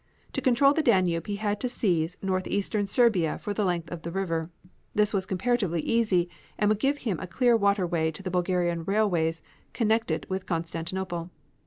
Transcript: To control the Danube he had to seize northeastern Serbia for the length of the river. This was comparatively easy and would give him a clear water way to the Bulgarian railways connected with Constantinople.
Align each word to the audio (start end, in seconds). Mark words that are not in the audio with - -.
To 0.33 0.41
control 0.41 0.73
the 0.73 0.81
Danube 0.81 1.27
he 1.27 1.35
had 1.35 1.59
to 1.61 1.69
seize 1.69 2.17
northeastern 2.23 2.87
Serbia 2.87 3.37
for 3.37 3.53
the 3.53 3.63
length 3.63 3.91
of 3.91 4.01
the 4.01 4.09
river. 4.09 4.49
This 4.95 5.13
was 5.13 5.27
comparatively 5.27 5.81
easy 5.81 6.27
and 6.57 6.69
would 6.69 6.79
give 6.79 6.97
him 7.05 7.19
a 7.19 7.27
clear 7.27 7.55
water 7.55 7.85
way 7.85 8.09
to 8.13 8.23
the 8.23 8.31
Bulgarian 8.31 8.83
railways 8.83 9.43
connected 9.73 10.25
with 10.27 10.47
Constantinople. 10.47 11.29